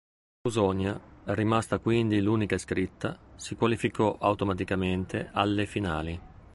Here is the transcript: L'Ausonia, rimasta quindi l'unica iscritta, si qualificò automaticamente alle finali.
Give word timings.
L'Ausonia, 0.41 0.99
rimasta 1.25 1.77
quindi 1.77 2.19
l'unica 2.21 2.55
iscritta, 2.55 3.19
si 3.35 3.53
qualificò 3.55 4.17
automaticamente 4.19 5.29
alle 5.31 5.67
finali. 5.67 6.19